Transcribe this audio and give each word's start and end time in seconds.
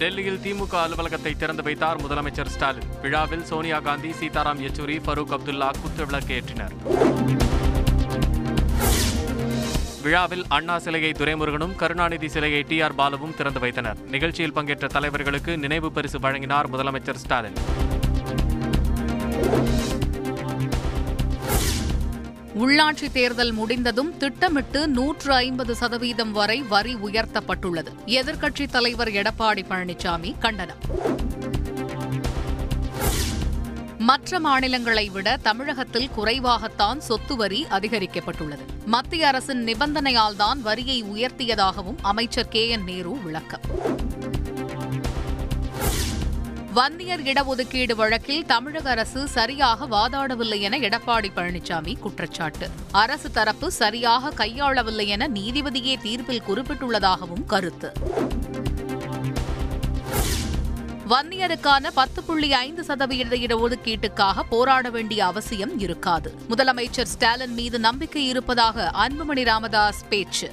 டெல்லியில் 0.00 0.38
திமுக 0.44 0.74
அலுவலகத்தை 0.82 1.30
திறந்து 1.40 1.62
வைத்தார் 1.62 1.98
முதலமைச்சர் 2.02 2.50
ஸ்டாலின். 2.54 2.86
விழாவில் 3.02 3.42
சோனியா 3.48 3.78
காந்தி 3.86 4.10
சீதாராம் 4.20 4.60
யெச்சூரி 4.64 4.96
ஃபரூக் 5.06 5.32
அப்துல்லா 5.36 5.68
குத்துவிளக்கேற்றினர். 5.80 6.74
விழாவில் 10.04 10.44
அண்ணா 10.56 10.76
சிலையை 10.84 11.12
துரைமுருகனும் 11.18 11.74
கருணாநிதி 11.82 12.28
சிலையை 12.28 12.62
டி 12.70 12.78
ஆர் 12.80 12.96
பாலுவும் 13.00 13.36
திறந்து 13.40 13.60
வைத்தனர். 13.60 14.00
நிகழ்ச்சியில் 14.14 14.56
பங்கேற்ற 14.58 14.88
தலைவர்களுக்கு 14.96 15.54
நினைவு 15.64 15.90
பரிசு 15.92 16.20
வழங்கினார் 16.26 16.70
முதலமைச்சர் 16.74 17.22
ஸ்டாலின். 17.24 17.58
உள்ளாட்சி 22.58 23.12
தேர்தல் 23.12 23.52
முடிந்ததும் 23.52 24.16
திட்டமிட்டு 24.16 24.88
நூற்று 24.88 25.34
ஐம்பது 25.34 25.74
சதவீதம் 25.74 26.32
வரை 26.32 26.62
வரி 26.62 26.94
உயர்த்தப்பட்டுள்ளது. 26.94 27.86
எதிர்க்கட்சித் 28.06 28.70
தலைவர் 28.70 29.08
எடப்பாடி 29.08 29.64
பழனிசாமி 29.70 30.38
கண்டனம். 30.38 30.76
மற்ற 33.98 34.40
மாநிலங்களை 34.40 35.08
விட 35.08 35.36
தமிழகத்தில் 35.36 36.10
குறைவாகத்தான் 36.16 36.98
சொத்து 36.98 37.36
வரி 37.36 37.66
அதிகரிக்கப்பட்டுள்ளது. 37.70 38.58
மத்திய 38.86 39.26
அரசின் 39.26 39.64
நிபந்தனையால்தான் 39.64 40.60
வரியை 40.62 41.04
உயர்த்தியதாகவும் 41.04 41.96
அமைச்சர் 42.02 42.48
கே 42.48 42.68
என் 42.68 42.84
நேரு 42.84 43.22
விளக்கம். 43.22 43.60
வன்னியர் 46.74 47.20
இடஒதுக்கீடு 47.20 47.94
வழக்கில் 47.94 48.46
தமிழக 48.46 48.90
அரசு 48.90 49.28
சரியாக 49.28 49.86
வாதாடவில்லை 49.86 50.60
என 50.60 50.78
எடப்பாடி 50.78 51.30
பழனிசாமி 51.36 51.98
குற்றச்சாட்டு. 51.98 52.70
அரசு 52.92 53.30
தரப்பு 53.30 53.70
சரியாக 53.70 54.44
கையாளவில்லை 54.44 55.06
என 55.06 55.28
நீதிபதியே 55.28 55.94
தீர்ப்பில் 56.02 56.42
குறிப்பிட்டுள்ளதாகவும் 56.48 57.44
கருத்து. 57.46 57.92
வன்னியருக்கான 61.08 61.86
பத்து 61.94 62.22
புள்ளி 62.22 62.52
ஐந்து 62.52 62.84
சதவீத 62.84 63.36
இடஒதுக்கீட்டுக்காக 63.36 64.40
போராட 64.48 64.90
வேண்டிய 64.90 65.24
அவசியம் 65.24 65.78
இருக்காது. 65.78 66.34
முதலமைச்சர் 66.48 67.10
ஸ்டாலின் 67.14 67.54
மீது 67.54 67.78
நம்பிக்கை 67.78 68.26
இருப்பதாக 68.26 68.90
அன்புமணி 68.98 69.44
ராமதாஸ் 69.44 70.04
பேச்சு. 70.08 70.50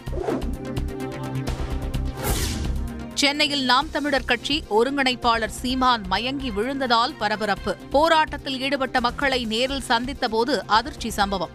சென்னையில் 3.18 3.64
நாம் 3.64 3.90
தமிழர் 3.92 4.26
கட்சி 4.26 4.64
ஒருங்கிணைப்பாளர் 4.70 5.56
சீமான் 5.62 6.04
மயங்கி 6.08 6.52
விழுந்ததால் 6.52 7.18
பரபரப்பு. 7.18 7.76
போராட்டத்தில் 7.90 8.62
ஈடுபட்ட 8.62 9.00
மக்களை 9.00 9.46
நேரில் 9.46 9.84
சந்தித்தபோது 9.88 10.62
அதிர்ச்சி 10.66 11.10
சம்பவம். 11.10 11.50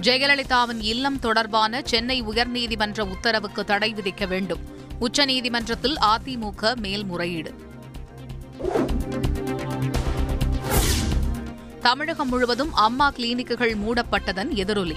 ஜெயலலிதாவின் 0.00 0.80
இல்லம் 0.80 1.18
தொடர்பான 1.18 1.82
சென்னை 1.84 2.22
உயர்நீதிமன்ற 2.22 3.00
உத்தரவுக்கு 3.00 3.64
தடை 3.64 3.94
விதிக்க 3.94 4.28
வேண்டும். 4.28 4.60
உச்சநீதிமன்றத்தில் 5.00 5.96
அதிமுக 6.00 6.74
மேல்முறையீடு. 6.76 7.54
தமிழகம் 11.80 12.28
முழுவதும் 12.28 12.74
அம்மா 12.74 13.12
கிளினிக்குகள் 13.16 13.76
மூடப்பட்டதன் 13.76 14.54
எதிரொலி. 14.54 14.96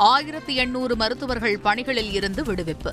ஆயிரத்தி 0.00 0.54
எண்ணூறு 0.54 0.96
மருத்துவர்கள் 0.96 1.58
பணிகளில் 1.58 2.12
இருந்து 2.12 2.42
விடுவிப்பு. 2.42 2.92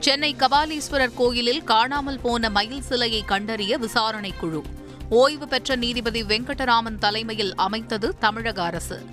சென்னை 0.00 0.36
கபாலீஸ்வரர் 0.38 1.14
கோயிலில் 1.14 1.64
காணாமல் 1.64 2.18
போன 2.18 2.50
மயில் 2.50 2.82
சிலையை 2.82 3.22
கண்டறிய 3.22 3.78
விசாரணை 3.78 4.34
குழு. 4.40 4.62
ஓய்வு 5.08 5.48
பெற்ற 5.48 5.76
நீதிபதி 5.76 6.22
வெங்கடராமன் 6.22 6.98
தலைமையில் 6.98 7.54
அமைத்தது 7.54 8.18
தமிழக 8.18 8.62
அரசு. 8.62 9.04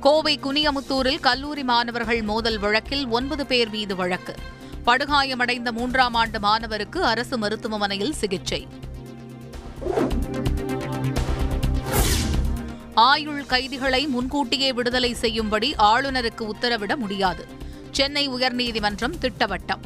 கோவை 0.00 0.38
குனியமுத்தூரில் 0.38 1.20
கல்லூரி 1.20 1.62
மாணவர்கள் 1.62 2.22
மோதல் 2.22 2.58
வழக்கில் 2.58 3.08
ஒன்பது 3.08 3.46
பேர் 3.46 3.70
மீது 3.70 3.96
வழக்கு. 3.96 4.34
படுகாயமடைந்த 4.86 5.72
மூன்றாம் 5.72 6.14
ஆண்டு 6.14 6.40
மாணவருக்கு 6.40 7.04
அரசு 7.04 7.38
மருத்துவமனையில் 7.38 8.12
சிகிச்சை. 8.12 8.68
ஆயுள் 12.96 13.46
கைதிகளை 13.46 14.06
முன்கூட்டியே 14.06 14.72
விடுதலை 14.72 15.14
செய்யும்படி 15.14 15.74
ஆளுநருக்கு 15.78 16.50
உத்தரவிட 16.54 16.96
முடியாது. 16.96 17.46
சென்னை 17.90 18.28
உயர்நீதிமன்றம் 18.28 19.14
திட்டவட்டம். 19.20 19.80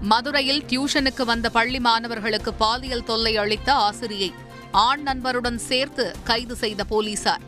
மதுரையில் 0.00 0.64
டியூஷனுக்கு 0.68 1.22
வந்த 1.24 1.50
பள்ளி 1.50 1.80
மாணவர்களுக்கு 1.80 2.54
பாலியல் 2.54 3.04
தொல்லை 3.04 3.36
அளித்த 3.36 3.72
ஆசிரியை 3.72 4.32
ஆண் 4.72 5.08
நண்பருடன் 5.08 5.56
சேர்த்து 5.56 6.14
கைது 6.24 6.56
செய்த 6.56 6.84
போலீசார். 6.84 7.40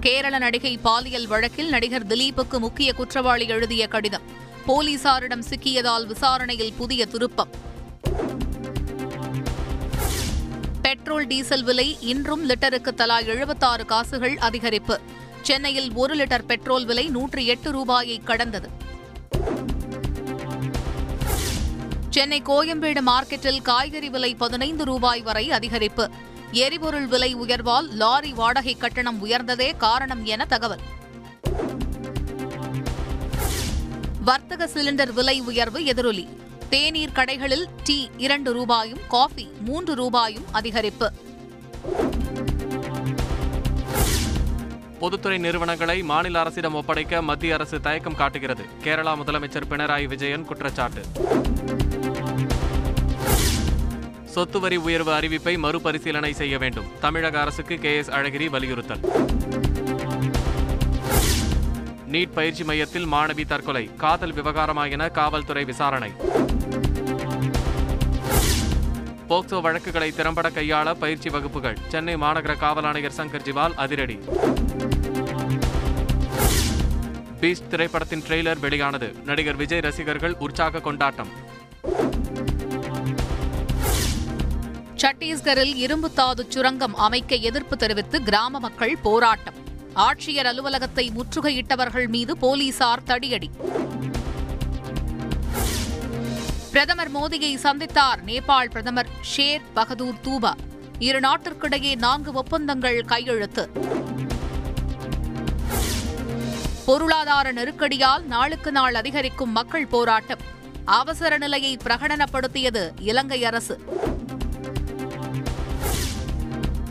கேரள 0.00 0.38
நடிகை 0.38 0.78
பாலியல் 0.78 1.26
வழக்கில் 1.26 1.68
நடிகர் 1.68 2.06
திலீப்புக்கு 2.06 2.58
முக்கிய 2.58 2.92
குற்றவாளி 2.92 3.46
எழுதிய 3.46 3.86
கடிதம். 3.86 4.22
போலீசாரிடம் 4.66 5.42
சிக்கியதால் 5.50 6.06
விசாரணையில் 6.06 6.72
புதிய 6.72 7.06
திருப்பம். 7.06 7.66
பெட்ரோல் 11.08 11.26
டீசல் 11.26 11.62
விலை 11.62 11.96
இன்றும் 12.00 12.48
லிட்டருக்கு 12.48 12.90
தலா 12.94 13.18
எழுபத்தாறு 13.18 13.84
காசுகள் 13.84 14.34
அதிகரிப்பு. 14.34 14.96
சென்னையில் 15.42 15.92
ஒரு 15.92 16.16
லிட்டர் 16.16 16.44
பெட்ரோல் 16.46 16.84
விலை 16.84 17.08
நூற்றி 17.08 17.46
எட்டு 17.46 17.70
ரூபாயை 17.72 18.20
கடந்தது. 18.24 18.68
சென்னை 22.10 22.42
கோயம்பேடு 22.42 23.00
மார்க்கெட்டில் 23.06 23.62
காய்கறி 23.62 24.08
விலை 24.08 24.34
பதினைந்து 24.34 24.84
ரூபாய் 24.84 25.22
வரை 25.22 25.48
அதிகரிப்பு. 25.48 26.10
எரிபொருள் 26.52 27.06
விலை 27.06 27.36
உயர்வால் 27.36 27.88
லாரி 27.90 28.32
வாடகை 28.32 28.76
கட்டணம் 28.76 29.26
உயர்ந்ததே 29.26 29.76
காரணம் 29.76 30.24
என 30.24 30.44
தகவல். 30.44 30.80
வர்த்தக 34.24 34.68
சிலிண்டர் 34.74 35.12
விலை 35.12 35.40
உயர்வு 35.40 35.84
எதிரொலி. 35.84 36.28
தேநீர் 36.68 37.12
கடைகளில் 37.14 37.64
டீ 37.84 38.08
இரண்டு 38.16 38.52
ரூபாயும் 38.52 38.98
காஃபி 39.08 39.50
மூன்று 39.60 39.94
ரூபாயும் 39.94 40.44
அதிகரிப்பு. 40.52 41.06
பொதுத்துறை 44.98 45.38
நிறுவனங்களை 45.38 46.02
மாநில 46.02 46.40
அரசிடம் 46.40 46.74
ஒப்படைக்க 46.74 47.22
மத்திய 47.22 47.54
அரசு 47.54 47.80
தயக்கம் 47.80 48.14
காட்டுகிறது. 48.14 48.64
கேரளா 48.84 49.14
முதலமைச்சர் 49.14 49.66
பினராயி 49.70 50.04
விஜயன் 50.04 50.44
குற்றச்சாட்டு. 50.44 51.02
சொத்து 54.24 54.60
வரி 54.60 54.76
உயர்வு 54.76 55.12
அறிவிப்பை 55.12 55.58
மறுபரிசீலனை 55.58 56.32
செய்ய 56.32 56.58
வேண்டும். 56.58 56.84
தமிழக 57.00 57.40
அரசுக்கு 57.40 57.78
கே 57.78 57.96
எஸ் 57.96 58.10
அழகிரி 58.10 58.48
வலியுறுத்தல். 58.50 59.00
நீட் 62.12 62.32
பயிற்சி 62.32 62.64
மையத்தில் 62.64 63.06
மாணவி 63.06 63.44
தற்கொலை 63.46 63.90
காதல் 63.96 64.32
விவகாரமா 64.32 64.90
என 64.90 65.08
காவல்துறை 65.08 65.64
விசாரணை. 65.64 66.10
போக்சோ 69.28 69.60
வழக்குகளை 69.60 70.12
திறம்பட 70.12 70.50
கையாள 70.50 70.94
பயிற்சி 70.94 71.30
வகுப்புகள் 71.30 71.78
சென்னை 71.88 72.14
மாநகர 72.14 72.56
காவல் 72.58 72.84
ஆணையர் 72.84 73.16
சங்கர் 73.16 73.44
ஜிவால் 73.48 73.74
அதிரடி. 73.74 74.18
பீஸ்ட் 77.40 77.68
திரைப்படத்தின் 77.68 78.24
ட்ரெய்லர் 78.28 78.60
வெளியானது 78.60 79.14
நடிகர் 79.24 79.56
விஜய் 79.56 79.80
ரசிகர்கள் 79.80 80.36
உற்சாக 80.38 80.80
கொண்டாட்டம். 80.80 81.32
சத்தீஸ்கரில் 85.02 85.74
இரும்புத்தாது 85.84 86.40
சுரங்கம் 86.48 86.94
அமைக்க 86.94 87.34
எதிர்ப்பு 87.34 87.76
தெரிவித்து 87.76 88.22
கிராம 88.22 88.58
மக்கள் 88.58 88.96
போராட்டம். 89.02 89.57
ஆட்சியர் 89.94 90.46
அலுவலகத்தை 90.46 91.12
முற்றுகையிட்டவர்கள் 91.16 92.08
மீது 92.08 92.36
போலீசார் 92.36 93.02
தடியடி. 93.06 93.50
பிரதமர் 96.70 97.12
மோடியை 97.12 97.56
சந்தித்தார் 97.56 98.24
நேபாள் 98.24 98.70
பிரதமர் 98.70 99.06
ஷேர் 99.36 99.60
பகதூர் 99.74 100.20
தூபா. 100.22 100.54
இரு 100.98 101.20
நாட்டிற்கிடையே 101.20 101.96
நான்கு 101.96 102.32
ஒப்பந்தங்கள் 102.32 103.04
கையெழுத்து. 103.04 103.70
பொருளாதார 106.86 107.52
நெருக்கடியால் 107.52 108.24
நாளுக்கு 108.24 108.72
நாள் 108.72 108.94
அதிகரிக்கும் 108.94 109.52
மக்கள் 109.52 109.86
போராட்டம். 109.86 110.40
அவசர 110.84 111.38
நிலையை 111.38 111.76
பிரகடனப்படுத்தியது 111.84 112.90
இலங்கை 113.00 113.44
அரசு. 113.44 113.80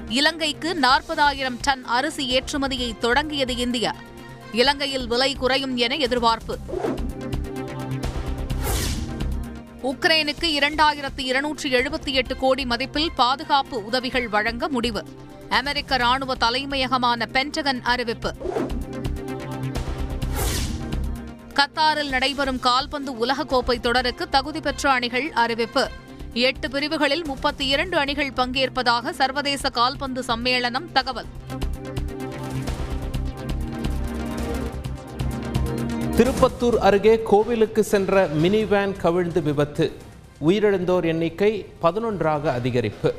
இலங்கைக்கு 0.09 0.75
நாற்பதாயிரம் 0.75 1.57
டன் 1.61 1.85
அரிசி 1.85 2.39
ஏற்றுமதியை 2.39 2.97
தொடங்கியது 2.97 3.55
இந்தியா. 3.55 3.95
இலங்கையில் 4.51 5.07
விலை 5.07 5.35
குறையும் 5.35 5.77
என 5.77 5.95
எதிர்பார்ப்பு. 5.95 6.57
உக்ரைனுக்கு 9.83 10.41
இரண்டாயிரத்து 10.41 11.19
இருநூற்றி 11.19 11.73
எழுபத்தி 11.73 12.11
எட்டு 12.11 12.37
கோடி 12.37 12.65
மதிப்பில் 12.65 13.11
பாதுகாப்பு 13.15 13.85
உதவிகள் 13.85 14.29
வழங்க 14.29 14.69
முடிவு. 14.69 15.05
அமெரிக்க 15.49 15.97
ராணுவ 15.97 16.35
தலைமையகமான 16.35 17.25
பென்டகன் 17.33 17.81
அறிவிப்பு. 17.81 18.35
கத்தாரில் 21.53 22.09
நடைபெறும் 22.09 22.59
கால்பந்து 22.59 23.25
உலகக்கோப்பை 23.25 23.79
தொடருக்கு 23.79 24.29
தகுதி 24.29 24.59
பெற்ற 24.59 24.91
அணிகள் 24.91 25.31
அறிவிப்பு. 25.31 25.89
எட்டு 26.39 26.69
பிரிவுகளில் 26.69 27.25
முப்பத்தி 27.25 27.67
இரண்டு 27.67 27.97
அணிகள் 27.97 28.31
பங்கேற்பதாக 28.35 29.09
சர்வதேச 29.09 29.69
கால்பந்து 29.69 30.23
சம்மேளனம் 30.27 30.91
தகவல். 30.93 31.25
திருப்பத்தூர் 36.17 36.77
அருகே 36.77 37.21
கோவிலுக்கு 37.21 37.83
சென்ற 37.83 38.27
மினி 38.27 38.65
வேன் 38.65 38.95
கவிழ்ந்து 38.97 39.41
விபத்து. 39.41 39.91
உயிரிழந்தோர் 40.47 41.05
எண்ணிக்கை 41.05 41.65
பதினொன்றாக 41.81 42.59
அதிகரிப்பு. 42.63 43.13